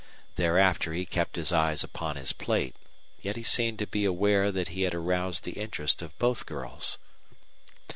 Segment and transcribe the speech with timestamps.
[0.35, 2.75] Thereafter he kept his eyes upon his plate,
[3.21, 6.97] yet he seemed to be aware that he had aroused the interest of both girls.